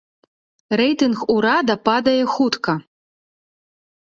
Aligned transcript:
Рэйтынг 0.79 1.19
урада 1.35 1.75
падае 1.91 2.21
хутка. 2.37 2.73